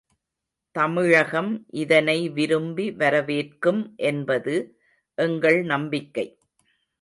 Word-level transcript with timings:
தமிழகம் 0.75 1.51
இதனை 1.73 2.29
விரும்பி 2.29 2.91
வரவேற்கும் 2.91 3.81
என்பது 3.95 4.55
எங்கள் 5.17 5.63
நம்பிக்கை. 5.63 6.25